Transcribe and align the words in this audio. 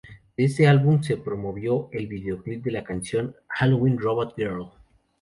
De 0.35 0.45
este 0.45 0.67
álbum 0.67 1.03
se 1.03 1.15
promovió 1.15 1.87
el 1.91 2.07
videoclip 2.07 2.63
de 2.63 2.71
la 2.71 2.83
canción 2.83 3.35
"Halloween 3.49 3.99
Robot 3.99 4.33
Girl". 4.35 4.65